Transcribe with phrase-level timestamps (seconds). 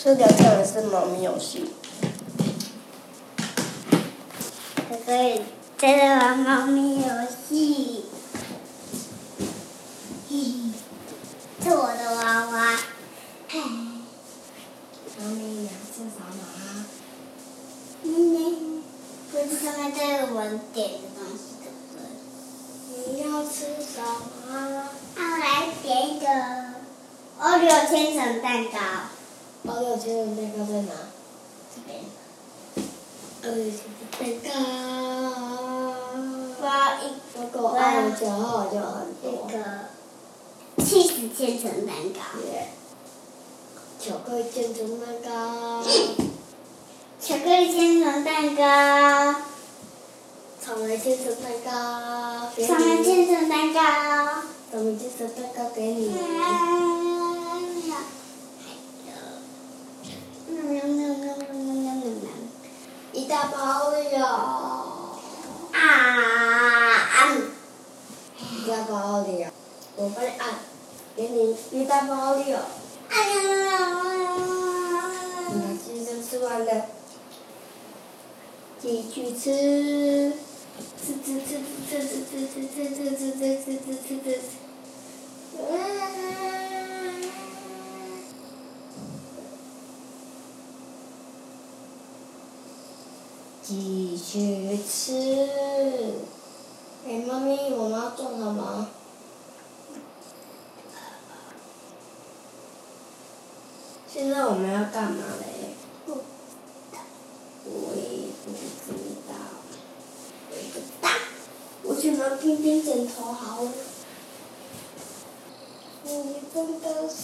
[0.00, 1.72] 是聊天还是猫咪游戏？
[5.04, 5.42] 可以
[5.76, 7.08] 接着玩猫咪游
[7.48, 8.04] 戏。
[11.60, 12.78] 是我的娃娃。
[13.48, 13.58] 嘿。
[15.18, 16.08] 猫咪想吃
[19.50, 20.42] 是刚刚在我
[20.72, 21.98] 点的东西，对不对？
[23.12, 24.00] 你要吃什
[24.48, 24.84] 么？
[25.16, 26.24] 我来点一个
[27.40, 28.78] 欧利奥千层蛋糕。
[29.66, 30.92] 欧利奥千层蛋糕在哪？
[31.74, 32.00] 这边。
[33.44, 33.80] 欧利奥千
[34.12, 34.58] 层蛋糕。
[36.60, 37.02] 发一
[37.36, 39.48] 如果按了之后就很多。
[39.48, 39.54] 一个
[40.84, 42.20] 七十千层蛋糕。
[44.00, 45.82] 巧克力千层蛋糕。
[47.20, 48.62] 巧克力千层蛋糕。
[50.60, 51.70] 草莓千层蛋糕。
[52.54, 53.80] 草莓千层蛋糕。
[54.70, 56.12] 草莓千层蛋糕给你。
[63.50, 64.24] 包的哟。
[65.72, 65.76] 啊
[67.16, 67.42] 按。
[68.40, 69.50] 一大包的哟，
[69.96, 70.54] 我帮你按，
[71.16, 72.58] 给你一大包的哟。
[73.08, 73.88] 哎呀！
[75.54, 76.86] 你今天吃完了，
[78.80, 80.32] 继续吃，
[81.02, 81.48] 吃吃吃
[81.88, 84.30] 吃吃吃吃吃吃吃吃吃吃吃吃。
[93.68, 95.46] 继续吃。
[97.06, 98.88] 哎，妈咪，我们要做什么？
[104.10, 105.74] 现在我们要干嘛嘞？
[106.06, 106.20] 不知
[106.90, 106.98] 道。
[107.66, 108.56] 我也不知
[109.28, 109.34] 道。
[110.48, 111.10] 我也不知道。
[111.82, 113.70] 我去拿冰冰枕头好了。
[116.04, 117.22] 你真的是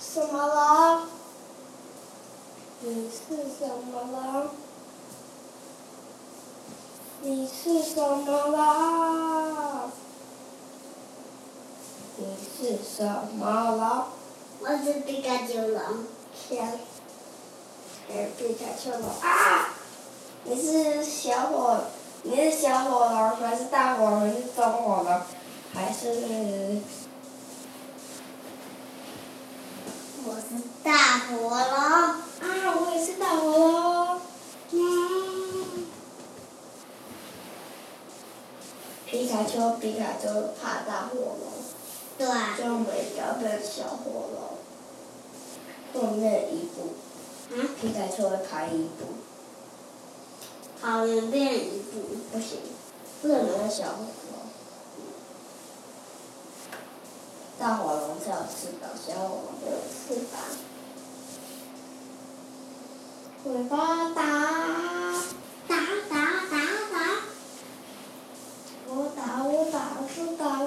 [0.00, 1.08] 什么了？
[2.86, 3.18] 你是
[3.58, 4.50] 什么了？
[7.22, 9.90] 你是什么了？
[12.18, 13.02] 你是什
[13.38, 14.08] 么了？
[14.60, 15.80] 我是皮卡丘龙。
[16.34, 16.78] 天，
[18.06, 19.70] 还是皮卡丘龙啊！
[20.44, 21.84] 你是小火，
[22.22, 25.22] 你是小火龙还是大火龙还是中火龙
[25.72, 26.82] 还是？
[30.26, 32.24] 我是大火龙。
[33.24, 34.20] 大火龙。
[39.06, 40.28] 皮卡丘，皮卡丘
[40.60, 41.38] 怕大火龙。
[42.18, 42.26] 对。
[42.58, 44.38] 就没要变小火龙。
[45.94, 46.92] 后面一步。
[47.54, 47.56] 啊。
[47.80, 49.14] 皮卡丘会爬一步。
[50.82, 52.58] 好人变一步不行，
[53.22, 54.34] 不能变小火龙。
[57.58, 60.42] 大火龙才有翅膀，小火龙没有翅膀。
[63.44, 64.50] rồi có tá
[65.68, 67.20] tá tá tá tá
[68.88, 70.66] ô tàu ô tàu ô tàu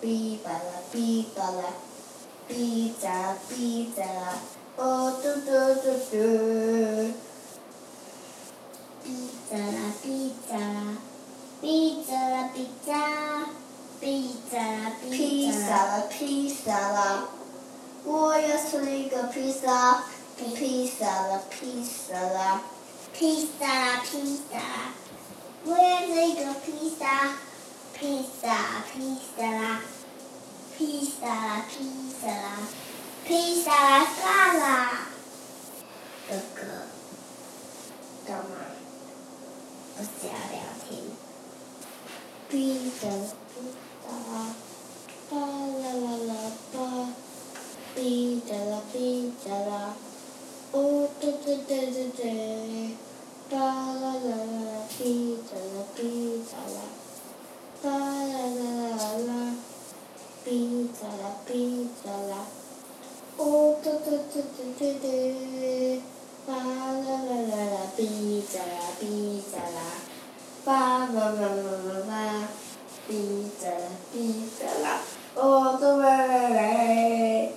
[0.00, 1.72] pípala, pípala,
[2.48, 4.38] pizza, pizza,
[4.78, 7.14] oh, do, do, do, do.
[9.04, 10.64] Pizza, la pizza,
[11.60, 13.02] pizza, la pizza,
[14.00, 17.28] pizza, la pizza, pizza, la pizza, la.
[18.02, 20.04] 我要吃一个披萨，
[20.38, 22.62] 披萨了，披萨了，
[23.12, 24.94] 披萨了，披萨了，
[25.66, 27.36] 我要吃一个披萨。
[28.00, 28.96] 披萨披
[29.36, 29.82] 萨啦，
[30.74, 31.84] 披萨啦披
[32.18, 32.66] 萨啦，
[33.26, 35.08] 披萨啦萨啦。
[36.26, 36.62] 哥哥，
[38.26, 38.42] 干嘛？
[39.98, 40.38] 我想聊
[40.88, 40.90] 天。
[42.48, 43.06] 披萨
[43.52, 43.54] 披
[44.02, 44.34] 萨啦，
[45.28, 46.32] 吧啦啦啦
[46.72, 47.12] 吧，
[47.94, 49.94] 披萨啦披萨啦，
[50.72, 52.24] 哦对对对对对，
[53.50, 54.32] 吧啦啦
[54.96, 54.98] 哔
[55.44, 55.98] 喳啦哔
[56.40, 56.42] 喳
[69.74, 69.76] 啦，
[70.64, 72.12] 叭叭叭叭叭叭，
[73.08, 73.10] 哔
[73.60, 74.14] 喳啦哔
[74.58, 74.86] 喳啦，
[75.34, 77.52] 我都喂喂，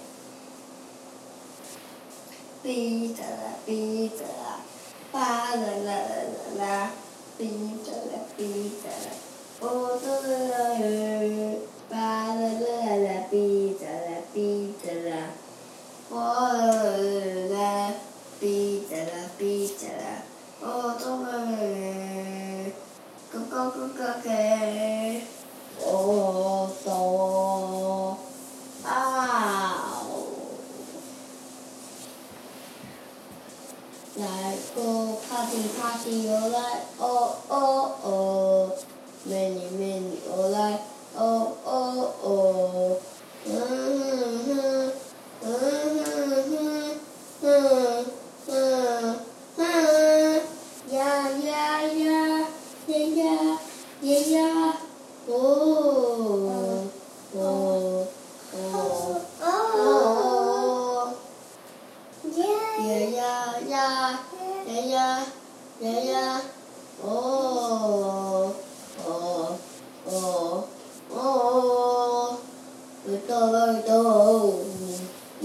[2.64, 4.64] 哔喳啦哔喳啦，
[5.12, 5.20] 叭
[5.56, 6.92] 啦啦啦啦，
[7.38, 7.42] 哔
[7.84, 8.40] 喳啦哔
[8.80, 9.12] 喳啦，
[9.60, 9.66] 我
[10.00, 11.53] 都喂，叭啦
[36.14, 36.53] video.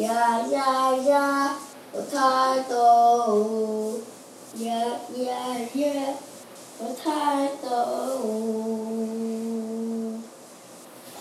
[0.08, 1.56] 呀呀呀，
[1.92, 3.98] 我太多，
[4.54, 4.72] 呀
[5.16, 5.28] 呀
[5.74, 6.14] 呀，
[6.78, 7.68] 我太多，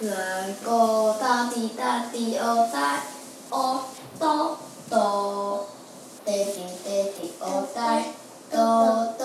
[0.00, 3.02] 来个大滴大滴哦大
[3.50, 3.84] 哦
[4.18, 4.58] 哆。
[4.90, 5.66] 哆，
[6.24, 7.78] 得滴滴滴，哦呆，
[8.50, 9.19] 哆哆哆，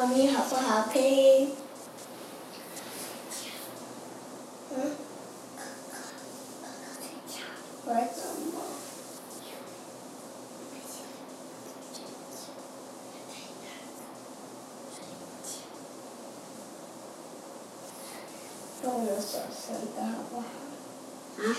[0.00, 1.50] 妈咪好不好听？
[4.74, 4.96] 嗯？
[7.86, 8.60] 为什么？
[18.82, 20.46] 动的小声的好不好？
[21.38, 21.56] 啊？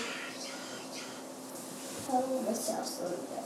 [2.08, 3.42] 动的小声的。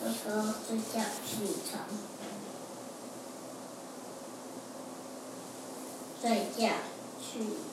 [0.00, 1.30] 有时候睡觉起
[1.70, 1.84] 床，
[6.22, 6.72] 睡觉
[7.20, 7.67] 去。